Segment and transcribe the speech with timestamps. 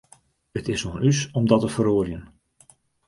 [0.59, 2.23] It is oan ús om dat te feroarjen.